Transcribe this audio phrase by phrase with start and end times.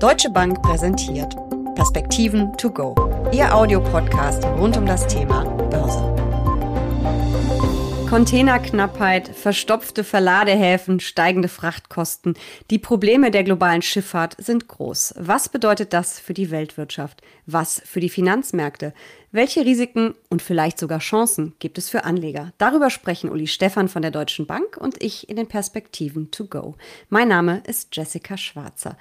[0.00, 1.36] Deutsche Bank präsentiert
[1.74, 2.94] Perspektiven to go,
[3.32, 6.00] Ihr Audiopodcast rund um das Thema Börse.
[8.08, 12.32] Containerknappheit, verstopfte Verladehäfen, steigende Frachtkosten.
[12.70, 15.16] Die Probleme der globalen Schifffahrt sind groß.
[15.18, 17.20] Was bedeutet das für die Weltwirtschaft?
[17.44, 18.94] Was für die Finanzmärkte?
[19.32, 22.54] Welche Risiken und vielleicht sogar Chancen gibt es für Anleger?
[22.56, 26.76] Darüber sprechen Uli Stephan von der Deutschen Bank und ich in den Perspektiven to go.
[27.10, 28.96] Mein Name ist Jessica Schwarzer.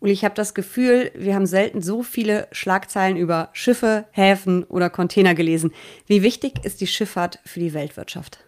[0.00, 4.90] Und ich habe das Gefühl, wir haben selten so viele Schlagzeilen über Schiffe, Häfen oder
[4.90, 5.72] Container gelesen.
[6.06, 8.38] Wie wichtig ist die Schifffahrt für die Weltwirtschaft?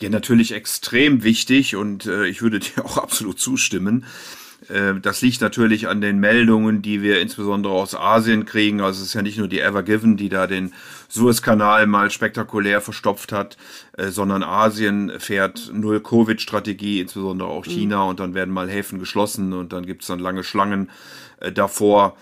[0.00, 4.04] Ja, natürlich extrem wichtig und äh, ich würde dir auch absolut zustimmen.
[4.68, 8.80] Äh, das liegt natürlich an den Meldungen, die wir insbesondere aus Asien kriegen.
[8.80, 10.72] Also es ist ja nicht nur die Ever Given, die da den
[11.08, 13.56] Suezkanal mal spektakulär verstopft hat,
[13.96, 18.10] äh, sondern Asien fährt Null-Covid-Strategie, insbesondere auch China, mhm.
[18.10, 20.90] und dann werden mal Häfen geschlossen und dann gibt es dann lange Schlangen
[21.40, 22.16] äh, davor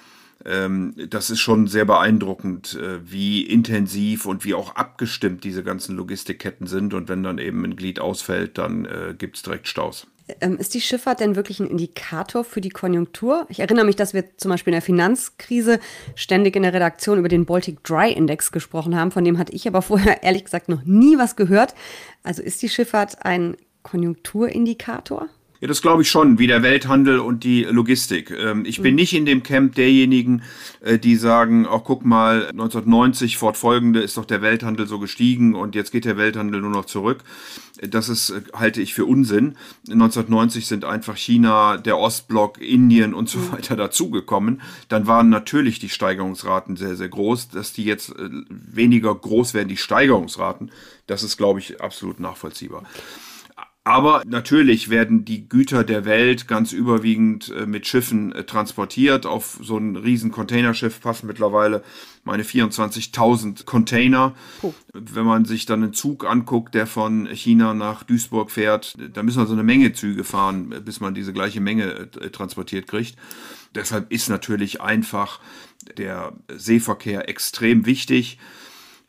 [0.45, 6.69] ähm, das ist schon sehr beeindruckend, wie intensiv und wie auch abgestimmt diese ganzen Logistikketten
[6.69, 6.95] sind.
[6.95, 8.87] Und wenn dann eben ein Glied ausfällt, dann
[9.19, 10.07] gibt es direkt Staus.
[10.41, 13.47] Ähm, ist die Schifffahrt denn wirklich ein Indikator für die Konjunktur?
[13.49, 15.79] Ich erinnere mich, dass wir zum Beispiel in der Finanzkrise
[16.17, 19.13] ständig in der Redaktion über den Baltic Dry Index gesprochen haben.
[19.13, 21.75] Von dem hatte ich aber vorher ehrlich gesagt noch nie was gehört.
[22.25, 25.29] Also ist die Schifffahrt ein Konjunkturindikator?
[25.61, 28.31] Ja, das glaube ich schon, wie der Welthandel und die Logistik.
[28.31, 28.97] Ähm, ich bin mhm.
[28.97, 30.43] nicht in dem Camp derjenigen,
[30.81, 35.75] äh, die sagen, auch guck mal, 1990 fortfolgende ist doch der Welthandel so gestiegen und
[35.75, 37.25] jetzt geht der Welthandel nur noch zurück.
[37.81, 39.57] Das ist, äh, halte ich für Unsinn.
[39.89, 43.53] 1990 sind einfach China, der Ostblock, Indien und so mhm.
[43.53, 44.61] weiter dazugekommen.
[44.89, 47.49] Dann waren natürlich die Steigerungsraten sehr, sehr groß.
[47.49, 50.71] Dass die jetzt äh, weniger groß werden, die Steigerungsraten,
[51.07, 52.83] das ist, glaube ich, absolut nachvollziehbar.
[53.87, 59.27] Aber natürlich werden die Güter der Welt ganz überwiegend äh, mit Schiffen äh, transportiert.
[59.27, 61.85] Auf so ein riesen Containerschiff passen mittlerweile
[62.25, 64.35] meine 24.000 Container.
[64.63, 64.75] Oh.
[64.93, 69.39] Wenn man sich dann einen Zug anguckt, der von China nach Duisburg fährt, da müssen
[69.39, 73.17] wir so eine Menge Züge fahren, bis man diese gleiche Menge äh, transportiert kriegt.
[73.77, 75.39] Deshalb ist natürlich einfach
[75.97, 78.39] der Seeverkehr extrem wichtig.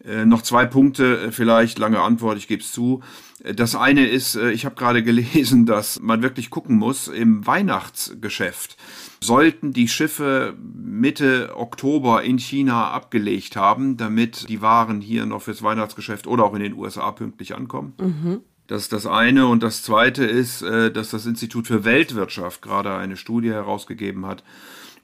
[0.04, 3.02] Äh, noch zwei Punkte, äh, vielleicht lange Antwort, ich gebe es zu.
[3.44, 8.78] Äh, das eine ist, ich habe gerade gelesen, dass man wirklich gucken muss, im Weihnachtsgeschäft
[9.20, 15.64] sollten die Schiffe Mitte Oktober in China abgelegt haben, damit die Waren hier noch fürs
[15.64, 17.94] Weihnachtsgeschäft oder auch in den USA pünktlich ankommen.
[18.00, 18.42] Mhm.
[18.68, 19.48] Das ist das eine.
[19.48, 24.44] Und das zweite ist, dass das Institut für Weltwirtschaft gerade eine Studie herausgegeben hat,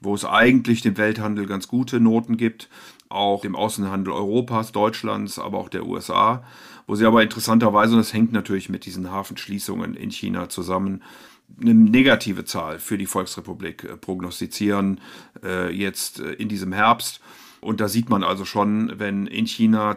[0.00, 2.68] wo es eigentlich dem Welthandel ganz gute Noten gibt,
[3.14, 6.44] auch dem Außenhandel Europas, Deutschlands, aber auch der USA,
[6.86, 11.02] wo sie aber interessanterweise, und das hängt natürlich mit diesen Hafenschließungen in China zusammen,
[11.60, 15.00] eine negative Zahl für die Volksrepublik äh, prognostizieren,
[15.42, 17.20] äh, jetzt äh, in diesem Herbst.
[17.60, 19.96] Und da sieht man also schon, wenn in China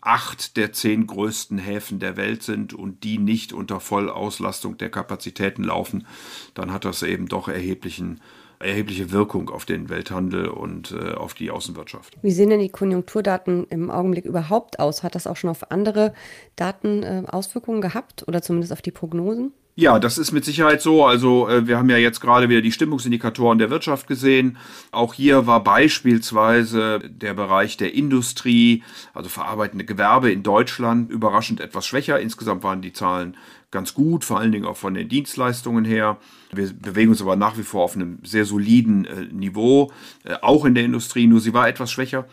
[0.00, 5.64] acht der zehn größten Häfen der Welt sind und die nicht unter Vollauslastung der Kapazitäten
[5.64, 6.06] laufen,
[6.54, 8.20] dann hat das eben doch erheblichen
[8.60, 12.16] erhebliche Wirkung auf den Welthandel und äh, auf die Außenwirtschaft.
[12.22, 15.02] Wie sehen denn die Konjunkturdaten im Augenblick überhaupt aus?
[15.02, 16.12] Hat das auch schon auf andere
[16.56, 19.52] Daten äh, Auswirkungen gehabt oder zumindest auf die Prognosen?
[19.80, 21.04] Ja, das ist mit Sicherheit so.
[21.04, 24.56] Also äh, wir haben ja jetzt gerade wieder die Stimmungsindikatoren der Wirtschaft gesehen.
[24.90, 28.82] Auch hier war beispielsweise der Bereich der Industrie,
[29.14, 32.18] also verarbeitende Gewerbe in Deutschland überraschend etwas schwächer.
[32.18, 33.36] Insgesamt waren die Zahlen
[33.70, 36.16] ganz gut, vor allen Dingen auch von den Dienstleistungen her.
[36.52, 39.92] Wir bewegen uns aber nach wie vor auf einem sehr soliden äh, Niveau,
[40.24, 42.26] äh, auch in der Industrie, nur sie war etwas schwächer.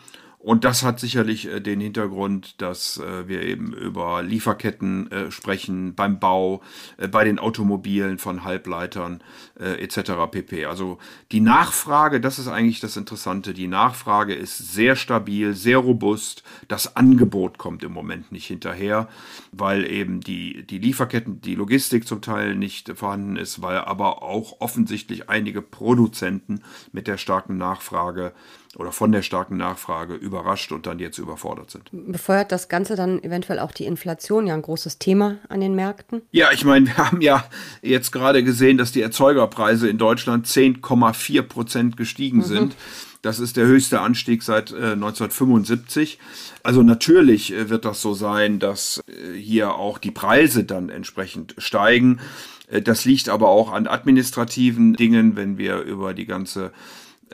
[0.46, 5.96] Und das hat sicherlich äh, den Hintergrund, dass äh, wir eben über Lieferketten äh, sprechen
[5.96, 6.62] beim Bau,
[7.10, 9.22] bei den Automobilen von Halbleitern
[9.58, 10.12] etc.
[10.30, 10.66] pp.
[10.66, 10.98] Also
[11.32, 16.42] die Nachfrage, das ist eigentlich das Interessante, die Nachfrage ist sehr stabil, sehr robust.
[16.68, 19.08] Das Angebot kommt im Moment nicht hinterher,
[19.52, 24.60] weil eben die, die Lieferketten, die Logistik zum Teil nicht vorhanden ist, weil aber auch
[24.60, 28.32] offensichtlich einige Produzenten mit der starken Nachfrage
[28.76, 31.88] oder von der starken Nachfrage überrascht und dann jetzt überfordert sind.
[31.92, 36.22] Befeuert das Ganze dann eventuell auch die Inflation, ja ein großes Thema an den Märkten?
[36.30, 37.44] Ja, ich meine, wir haben ja
[37.82, 42.44] jetzt gerade gesehen, dass die Erzeugerpreise in Deutschland 10,4 Prozent gestiegen mhm.
[42.44, 42.76] sind.
[43.22, 46.18] Das ist der höchste Anstieg seit äh, 1975.
[46.62, 51.54] Also natürlich äh, wird das so sein, dass äh, hier auch die Preise dann entsprechend
[51.58, 52.20] steigen.
[52.68, 56.72] Äh, das liegt aber auch an administrativen Dingen, wenn wir über die ganze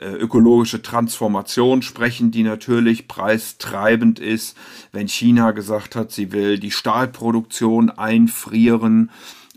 [0.01, 4.57] ökologische Transformation sprechen, die natürlich preistreibend ist.
[4.91, 9.09] Wenn China gesagt hat, sie will die Stahlproduktion einfrieren,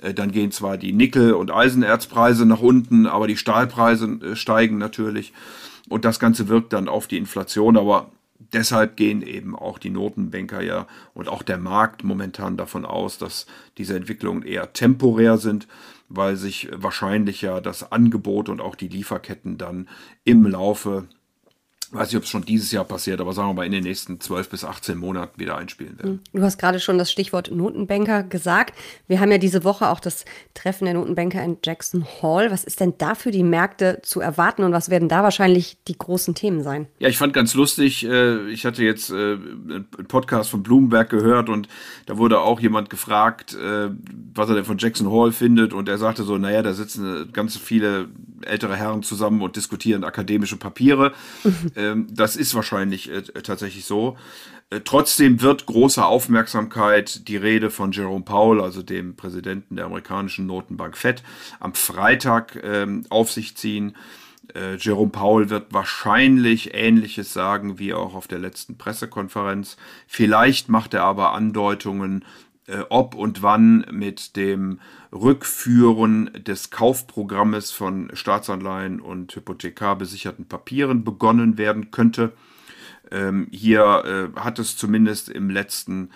[0.03, 4.79] Äh, dann gehen zwar die Nickel- und Eisenerzpreise nach unten, aber die Stahlpreise äh, steigen
[4.79, 5.33] natürlich.
[5.89, 8.11] Und das Ganze wirkt dann auf die Inflation, aber
[8.53, 13.47] deshalb gehen eben auch die Notenbanker ja und auch der Markt momentan davon aus, dass
[13.79, 15.67] diese Entwicklungen eher temporär sind,
[16.09, 19.89] weil sich wahrscheinlich ja das Angebot und auch die Lieferketten dann
[20.25, 21.07] im Laufe
[21.93, 24.21] weiß nicht, ob es schon dieses Jahr passiert, aber sagen wir mal in den nächsten
[24.21, 26.21] 12 bis 18 Monaten wieder einspielen werden.
[26.33, 28.75] Du hast gerade schon das Stichwort Notenbanker gesagt.
[29.09, 30.25] Wir haben ja diese Woche auch das
[30.55, 32.51] Treffen der Notenbanker in Jackson Hall.
[32.51, 35.97] Was ist denn da für die Märkte zu erwarten und was werden da wahrscheinlich die
[35.97, 36.87] großen Themen sein?
[36.99, 41.49] Ja, ich fand ganz lustig, äh, ich hatte jetzt äh, einen Podcast von Bloomberg gehört
[41.49, 41.69] und
[42.07, 43.91] da wurde auch jemand gefragt, äh,
[44.35, 47.57] was er denn von Jackson Hall findet und er sagte so, naja, da sitzen ganz
[47.57, 48.09] viele
[48.43, 51.13] ältere Herren zusammen und diskutieren akademische Papiere.
[51.77, 54.17] Ähm, das ist wahrscheinlich äh, tatsächlich so.
[54.71, 60.47] Äh, trotzdem wird große Aufmerksamkeit die Rede von Jerome Powell, also dem Präsidenten der amerikanischen
[60.47, 61.23] Notenbank Fed,
[61.61, 63.97] am Freitag ähm, auf sich ziehen.
[64.55, 69.77] Äh, Jerome Powell wird wahrscheinlich Ähnliches sagen wie auch auf der letzten Pressekonferenz.
[70.07, 72.25] Vielleicht macht er aber Andeutungen,
[72.89, 74.81] ob und wann mit dem
[75.13, 82.33] Rückführen des Kaufprogrammes von Staatsanleihen und hypothekarbesicherten Papieren begonnen werden könnte.
[83.11, 86.11] Ähm, hier äh, hat es zumindest im letzten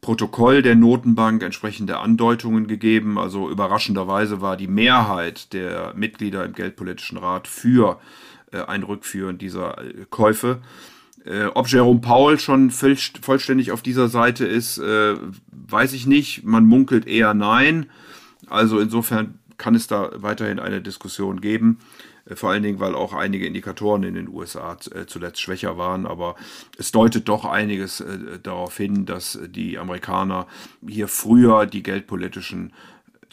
[0.00, 3.18] Protokoll der Notenbank entsprechende Andeutungen gegeben.
[3.18, 7.98] Also überraschenderweise war die Mehrheit der Mitglieder im Geldpolitischen Rat für
[8.52, 10.60] äh, ein Rückführen dieser äh, Käufe.
[11.24, 15.14] Äh, ob Jerome Paul schon vollständig auf dieser Seite ist, äh,
[15.50, 16.44] weiß ich nicht.
[16.44, 17.86] Man munkelt eher nein.
[18.48, 21.78] Also insofern kann es da weiterhin eine Diskussion geben.
[22.26, 26.06] Äh, vor allen Dingen, weil auch einige Indikatoren in den USA äh, zuletzt schwächer waren.
[26.06, 26.36] Aber
[26.78, 30.46] es deutet doch einiges äh, darauf hin, dass die Amerikaner
[30.86, 32.72] hier früher die geldpolitischen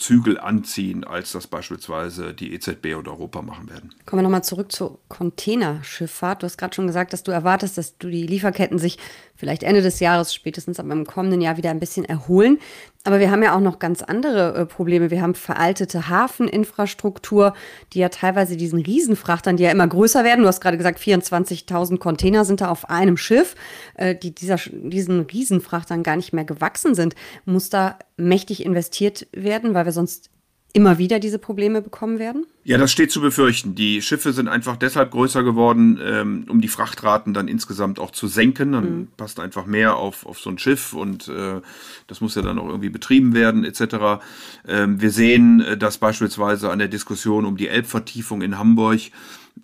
[0.01, 3.94] Zügel anziehen, als das beispielsweise die EZB oder Europa machen werden.
[4.06, 6.42] Kommen wir nochmal zurück zur Containerschifffahrt.
[6.42, 8.98] Du hast gerade schon gesagt, dass du erwartest, dass du die Lieferketten sich
[9.36, 12.57] vielleicht Ende des Jahres, spätestens aber im kommenden Jahr wieder ein bisschen erholen.
[13.03, 15.09] Aber wir haben ja auch noch ganz andere äh, Probleme.
[15.09, 17.53] Wir haben veraltete Hafeninfrastruktur,
[17.94, 20.42] die ja teilweise diesen Riesenfrachtern, die ja immer größer werden.
[20.42, 23.56] Du hast gerade gesagt, 24.000 Container sind da auf einem Schiff,
[23.95, 27.15] äh, die dieser, diesen Riesenfrachtern gar nicht mehr gewachsen sind.
[27.45, 30.30] Muss da mächtig investiert werden, weil wir sonst
[30.73, 32.45] immer wieder diese Probleme bekommen werden?
[32.63, 33.75] Ja, das steht zu befürchten.
[33.75, 38.27] Die Schiffe sind einfach deshalb größer geworden, ähm, um die Frachtraten dann insgesamt auch zu
[38.27, 38.73] senken.
[38.73, 39.07] Dann mhm.
[39.18, 41.62] passt einfach mehr auf, auf so ein Schiff und äh,
[42.07, 44.23] das muss ja dann auch irgendwie betrieben werden etc.
[44.68, 49.00] Ähm, wir sehen äh, das beispielsweise an der Diskussion um die Elbvertiefung in Hamburg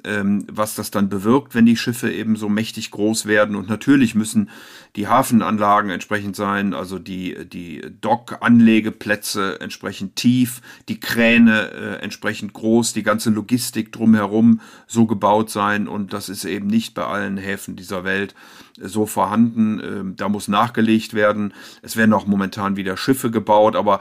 [0.04, 3.56] was das dann bewirkt, wenn die Schiffe eben so mächtig groß werden.
[3.56, 4.50] Und natürlich müssen
[4.96, 12.94] die Hafenanlagen entsprechend sein, also die, die Dock-Anlegeplätze entsprechend tief, die Kräne äh, entsprechend groß,
[12.94, 15.88] die ganze Logistik drumherum so gebaut sein.
[15.88, 18.34] Und das ist eben nicht bei allen Häfen dieser Welt
[18.80, 19.80] so vorhanden.
[19.80, 21.54] Ähm, da muss nachgelegt werden.
[21.82, 24.00] Es werden auch momentan wieder Schiffe gebaut, aber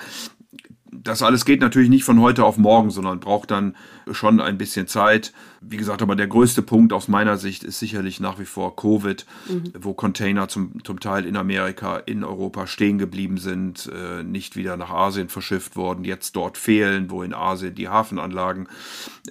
[1.02, 3.76] das alles geht natürlich nicht von heute auf morgen, sondern braucht dann
[4.10, 5.32] schon ein bisschen Zeit.
[5.60, 9.26] Wie gesagt, aber der größte Punkt aus meiner Sicht ist sicherlich nach wie vor Covid,
[9.48, 9.72] mhm.
[9.80, 14.76] wo Container zum, zum Teil in Amerika, in Europa stehen geblieben sind, äh, nicht wieder
[14.76, 18.68] nach Asien verschifft worden, jetzt dort fehlen, wo in Asien die Hafenanlagen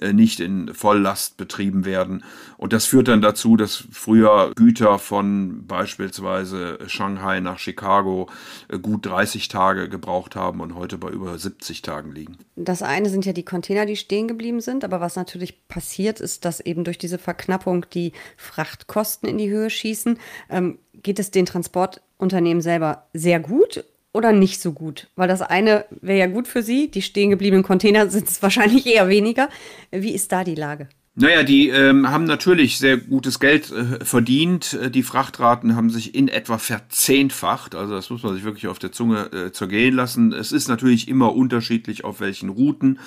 [0.00, 2.22] äh, nicht in Volllast betrieben werden.
[2.58, 8.28] Und das führt dann dazu, dass früher Güter von beispielsweise Shanghai nach Chicago
[8.68, 12.36] äh, gut 30 Tage gebraucht haben und heute bei über 70 Tagen liegen.
[12.56, 16.44] Das eine sind ja die Container, die stehen geblieben sind, aber was natürlich passiert, ist,
[16.44, 20.18] dass eben durch diese Verknappung die Frachtkosten in die Höhe schießen.
[20.50, 25.08] Ähm, geht es den Transportunternehmen selber sehr gut oder nicht so gut?
[25.16, 28.86] Weil das eine wäre ja gut für sie, die stehen gebliebenen Container sind es wahrscheinlich
[28.86, 29.48] eher weniger.
[29.90, 30.88] Wie ist da die Lage?
[31.18, 34.74] Naja, die ähm, haben natürlich sehr gutes Geld äh, verdient.
[34.74, 37.74] Äh, die Frachtraten haben sich in etwa verzehnfacht.
[37.74, 40.34] Also das muss man sich wirklich auf der Zunge äh, zergehen lassen.
[40.34, 42.98] Es ist natürlich immer unterschiedlich, auf welchen Routen.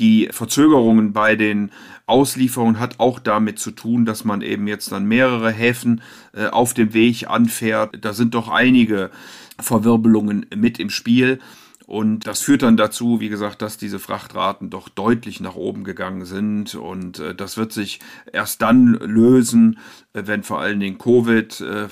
[0.00, 1.70] Die Verzögerungen bei den
[2.06, 6.02] Auslieferungen hat auch damit zu tun, dass man eben jetzt dann mehrere Häfen
[6.34, 7.96] äh, auf dem Weg anfährt.
[8.00, 9.12] Da sind doch einige
[9.60, 11.38] Verwirbelungen mit im Spiel.
[11.86, 16.24] Und das führt dann dazu, wie gesagt, dass diese Frachtraten doch deutlich nach oben gegangen
[16.24, 16.74] sind.
[16.74, 18.00] Und äh, das wird sich
[18.32, 19.78] erst dann lösen,
[20.12, 21.88] äh, wenn vor allen Dingen Covid äh, äh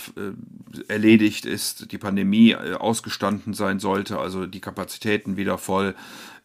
[0.89, 5.95] erledigt ist, die Pandemie äh, ausgestanden sein sollte, also die Kapazitäten wieder voll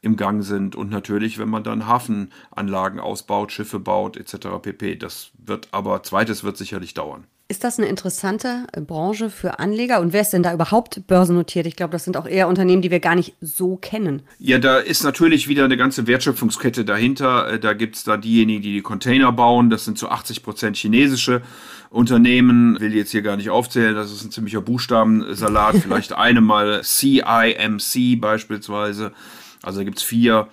[0.02, 0.76] im Gang sind.
[0.76, 4.62] Und natürlich, wenn man dann Hafenanlagen ausbaut, Schiffe baut etc.
[4.62, 4.96] pp.
[4.96, 7.26] Das wird aber, zweites wird sicherlich dauern.
[7.52, 10.02] Ist das eine interessante äh, Branche für Anleger?
[10.02, 11.66] Und wer ist denn da überhaupt börsennotiert?
[11.66, 14.22] Ich glaube, das sind auch eher Unternehmen, die wir gar nicht so kennen.
[14.38, 17.54] Ja, da ist natürlich wieder eine ganze Wertschöpfungskette dahinter.
[17.54, 19.72] Äh, da gibt es da diejenigen, die die Container bauen.
[19.72, 21.42] Das sind zu 80 Prozent chinesische
[21.90, 22.80] Unternehmen.
[22.80, 23.96] Will jetzt hier gar nicht aufzählen.
[23.96, 25.78] Das ist ein ziemlicher Buchstabensalat.
[25.82, 29.12] Vielleicht eine mal CIMC beispielsweise.
[29.64, 30.50] Also da gibt es vier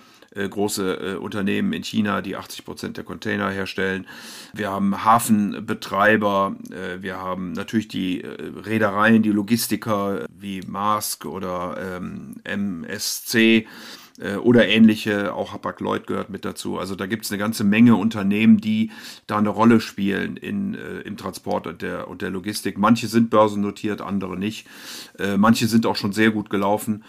[0.47, 4.05] große äh, Unternehmen in China, die 80 Prozent der Container herstellen.
[4.53, 11.97] Wir haben Hafenbetreiber, äh, wir haben natürlich die äh, Reedereien, die Logistiker wie Maersk oder
[11.97, 13.65] ähm, MSC äh,
[14.43, 16.79] oder ähnliche, auch Hapag-Lloyd gehört mit dazu.
[16.79, 18.91] Also da gibt es eine ganze Menge Unternehmen, die
[19.27, 22.77] da eine Rolle spielen in, äh, im Transport und der, und der Logistik.
[22.77, 24.67] Manche sind börsennotiert, andere nicht.
[25.19, 27.03] Äh, manche sind auch schon sehr gut gelaufen.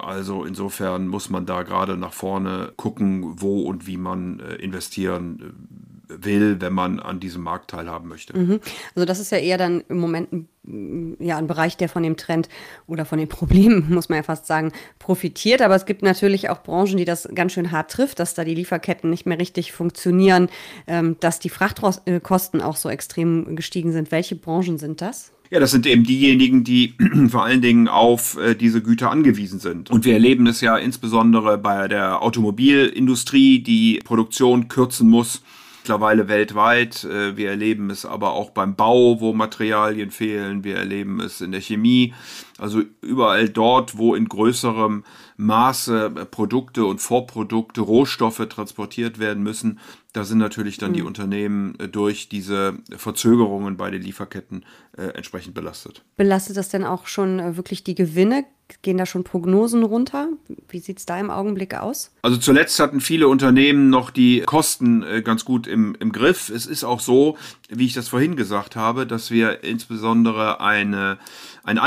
[0.00, 5.40] Also insofern muss man da gerade nach vorne gucken, wo und wie man äh, investieren
[5.40, 8.36] äh, will, wenn man an diesem Markt teilhaben möchte.
[8.36, 8.60] Mhm.
[8.94, 12.16] Also das ist ja eher dann im Moment ein, ja, ein Bereich, der von dem
[12.16, 12.48] Trend
[12.86, 15.62] oder von den Problemen, muss man ja fast sagen, profitiert.
[15.62, 18.54] Aber es gibt natürlich auch Branchen, die das ganz schön hart trifft, dass da die
[18.54, 20.48] Lieferketten nicht mehr richtig funktionieren,
[20.86, 24.10] ähm, dass die Frachtkosten auch so extrem gestiegen sind.
[24.10, 25.32] Welche Branchen sind das?
[25.50, 26.94] Ja, das sind eben diejenigen, die
[27.28, 29.90] vor allen Dingen auf äh, diese Güter angewiesen sind.
[29.90, 35.42] Und wir erleben es ja insbesondere bei der Automobilindustrie, die Produktion kürzen muss
[35.80, 37.04] mittlerweile weltweit.
[37.04, 40.62] Äh, wir erleben es aber auch beim Bau, wo Materialien fehlen.
[40.64, 42.14] Wir erleben es in der Chemie.
[42.60, 45.04] Also überall dort, wo in größerem
[45.36, 49.80] Maße Produkte und Vorprodukte, Rohstoffe transportiert werden müssen,
[50.12, 50.94] da sind natürlich dann mhm.
[50.94, 54.64] die Unternehmen äh, durch diese Verzögerungen bei den Lieferketten
[54.96, 56.02] äh, entsprechend belastet.
[56.16, 58.44] Belastet das denn auch schon äh, wirklich die Gewinne?
[58.82, 60.28] Gehen da schon Prognosen runter?
[60.68, 62.12] Wie sieht es da im Augenblick aus?
[62.22, 66.50] Also zuletzt hatten viele Unternehmen noch die Kosten äh, ganz gut im, im Griff.
[66.50, 67.36] Es ist auch so,
[67.68, 71.18] wie ich das vorhin gesagt habe, dass wir insbesondere eine,
[71.62, 71.78] ein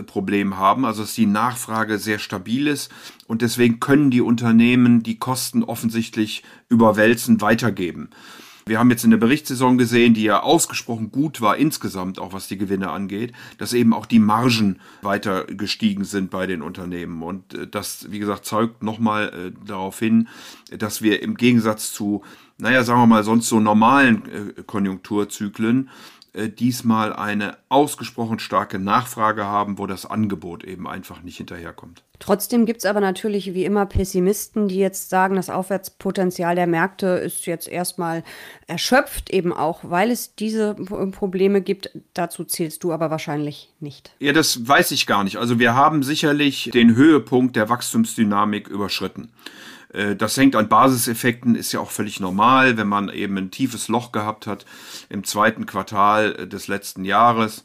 [0.00, 2.90] Angebotsproblem haben, also dass die Nachfrage sehr stabil ist
[3.26, 8.10] und deswegen können die Unternehmen die Kosten offensichtlich überwälzen, weitergeben.
[8.66, 12.46] Wir haben jetzt in der Berichtssaison gesehen, die ja ausgesprochen gut war insgesamt, auch was
[12.46, 17.22] die Gewinne angeht, dass eben auch die Margen weiter gestiegen sind bei den Unternehmen.
[17.22, 20.28] Und äh, das, wie gesagt, zeugt nochmal äh, darauf hin,
[20.76, 22.22] dass wir im Gegensatz zu,
[22.58, 25.88] naja, sagen wir mal, sonst so normalen äh, Konjunkturzyklen
[26.34, 32.02] diesmal eine ausgesprochen starke Nachfrage haben, wo das Angebot eben einfach nicht hinterherkommt.
[32.20, 37.06] Trotzdem gibt es aber natürlich wie immer Pessimisten, die jetzt sagen, das Aufwärtspotenzial der Märkte
[37.06, 38.22] ist jetzt erstmal
[38.66, 41.90] erschöpft, eben auch, weil es diese Probleme gibt.
[42.12, 44.12] Dazu zählst du aber wahrscheinlich nicht.
[44.18, 45.38] Ja, das weiß ich gar nicht.
[45.38, 49.30] Also wir haben sicherlich den Höhepunkt der Wachstumsdynamik überschritten.
[49.92, 53.88] Äh, das hängt an Basiseffekten, ist ja auch völlig normal, wenn man eben ein tiefes
[53.88, 54.66] Loch gehabt hat
[55.08, 57.62] im zweiten Quartal äh, des letzten Jahres,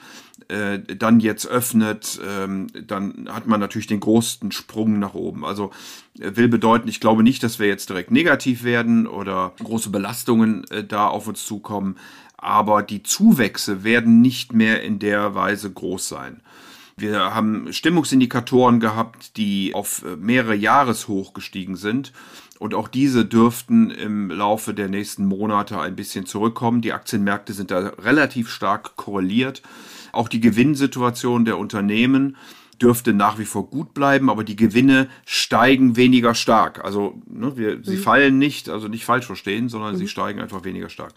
[0.47, 5.45] äh, dann jetzt öffnet, ähm, dann hat man natürlich den größten Sprung nach oben.
[5.45, 5.71] Also
[6.13, 11.07] will bedeuten, ich glaube nicht, dass wir jetzt direkt negativ werden oder große Belastungen da
[11.07, 11.97] auf uns zukommen,
[12.37, 16.41] aber die Zuwächse werden nicht mehr in der Weise groß sein.
[16.97, 22.13] Wir haben Stimmungsindikatoren gehabt, die auf äh, mehrere Jahreshoch gestiegen sind.
[22.57, 26.81] Und auch diese dürften im Laufe der nächsten Monate ein bisschen zurückkommen.
[26.81, 29.61] Die Aktienmärkte sind da relativ stark korreliert.
[30.13, 32.37] Auch die Gewinnsituation der Unternehmen
[32.81, 36.83] dürfte nach wie vor gut bleiben, aber die Gewinne steigen weniger stark.
[36.83, 37.83] Also ne, wir, mhm.
[37.83, 39.97] sie fallen nicht, also nicht falsch verstehen, sondern mhm.
[39.97, 41.13] sie steigen einfach weniger stark.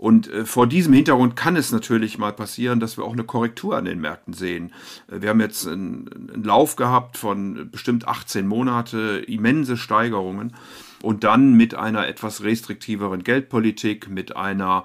[0.00, 3.76] Und äh, vor diesem Hintergrund kann es natürlich mal passieren, dass wir auch eine Korrektur
[3.76, 4.72] an den Märkten sehen.
[5.12, 10.54] Äh, wir haben jetzt einen, einen Lauf gehabt von bestimmt 18 Monate, immense Steigerungen
[11.02, 14.84] und dann mit einer etwas restriktiveren Geldpolitik, mit einer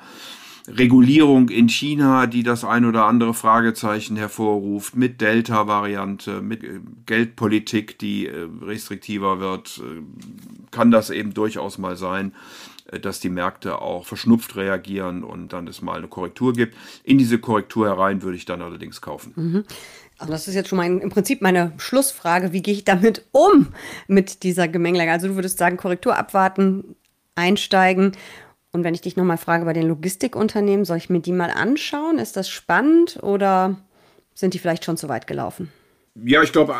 [0.68, 7.98] Regulierung in China, die das ein oder andere Fragezeichen hervorruft, mit Delta-Variante, mit äh, Geldpolitik,
[8.00, 9.82] die restriktiver wird,
[10.72, 12.34] kann das eben durchaus mal sein,
[13.02, 16.76] dass die Märkte auch verschnupft reagieren und dann es mal eine Korrektur gibt.
[17.04, 19.34] In diese Korrektur herein würde ich dann allerdings kaufen.
[19.36, 19.64] Mhm.
[20.18, 22.54] Also das ist jetzt schon mein, im Prinzip meine Schlussfrage.
[22.54, 23.68] Wie gehe ich damit um
[24.08, 25.12] mit dieser Gemengelage?
[25.12, 26.96] Also du würdest sagen, Korrektur abwarten,
[27.36, 28.14] einsteigen.
[28.72, 32.20] Und wenn ich dich nochmal frage bei den Logistikunternehmen, soll ich mir die mal anschauen?
[32.20, 33.78] Ist das spannend oder
[34.34, 35.72] sind die vielleicht schon zu weit gelaufen?
[36.24, 36.74] Ja, ich glaube,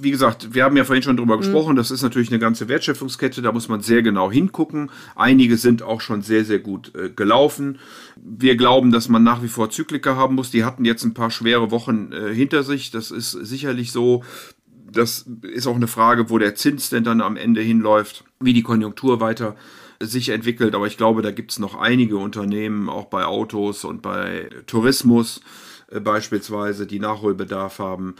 [0.00, 1.40] wie gesagt, wir haben ja vorhin schon drüber mhm.
[1.40, 4.90] gesprochen, das ist natürlich eine ganze Wertschöpfungskette, da muss man sehr genau hingucken.
[5.16, 7.78] Einige sind auch schon sehr, sehr gut äh, gelaufen.
[8.16, 10.50] Wir glauben, dass man nach wie vor Zykliker haben muss.
[10.50, 12.90] Die hatten jetzt ein paar schwere Wochen äh, hinter sich.
[12.90, 14.24] Das ist sicherlich so.
[14.90, 18.62] Das ist auch eine Frage, wo der Zins denn dann am Ende hinläuft, wie die
[18.62, 19.56] Konjunktur weiter
[20.00, 24.02] sich entwickelt, aber ich glaube, da gibt es noch einige Unternehmen, auch bei Autos und
[24.02, 28.16] bei Tourismus äh, beispielsweise, die Nachholbedarf haben.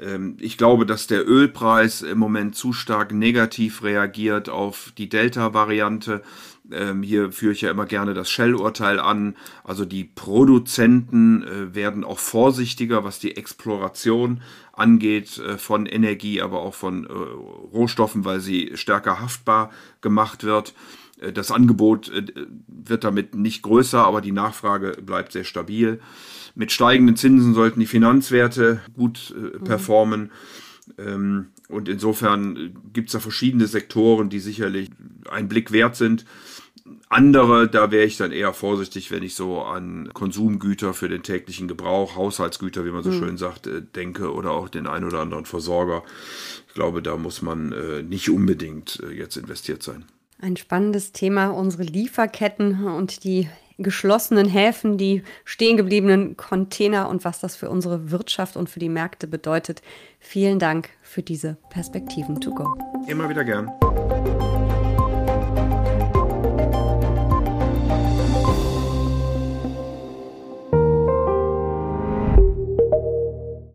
[0.00, 6.22] Ähm, ich glaube, dass der Ölpreis im Moment zu stark negativ reagiert auf die Delta-Variante.
[6.70, 9.36] Ähm, hier führe ich ja immer gerne das Shell-Urteil an.
[9.64, 16.60] Also die Produzenten äh, werden auch vorsichtiger, was die Exploration angeht äh, von Energie, aber
[16.60, 19.70] auch von äh, Rohstoffen, weil sie stärker haftbar
[20.00, 20.74] gemacht wird.
[21.20, 22.24] Äh, das Angebot äh,
[22.66, 26.00] wird damit nicht größer, aber die Nachfrage bleibt sehr stabil.
[26.54, 29.64] Mit steigenden Zinsen sollten die Finanzwerte gut äh, mhm.
[29.64, 30.20] performen.
[30.20, 31.48] Mhm.
[31.68, 34.88] Und insofern gibt es da verschiedene Sektoren, die sicherlich
[35.30, 36.24] einen Blick wert sind.
[37.10, 41.68] Andere, da wäre ich dann eher vorsichtig, wenn ich so an Konsumgüter für den täglichen
[41.68, 43.18] Gebrauch, Haushaltsgüter, wie man so mhm.
[43.18, 46.02] schön sagt, denke oder auch den ein oder anderen Versorger.
[46.68, 50.06] Ich glaube, da muss man nicht unbedingt jetzt investiert sein.
[50.40, 57.40] Ein spannendes Thema, unsere Lieferketten und die geschlossenen Häfen, die stehen gebliebenen Container und was
[57.40, 59.82] das für unsere Wirtschaft und für die Märkte bedeutet.
[60.20, 62.76] Vielen Dank für diese Perspektiven to go.
[63.08, 63.68] Immer wieder gern.